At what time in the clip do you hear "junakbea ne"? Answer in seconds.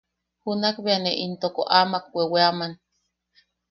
0.43-1.11